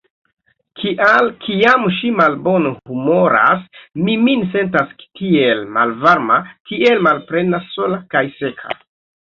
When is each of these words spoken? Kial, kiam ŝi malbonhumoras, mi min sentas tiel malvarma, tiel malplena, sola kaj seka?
Kial, 0.83 1.27
kiam 1.43 1.83
ŝi 1.97 2.09
malbonhumoras, 2.21 3.67
mi 4.07 4.17
min 4.23 4.43
sentas 4.55 4.97
tiel 5.21 5.63
malvarma, 5.77 6.39
tiel 6.73 7.07
malplena, 7.11 7.65
sola 7.77 8.05
kaj 8.17 8.27
seka? 8.43 8.77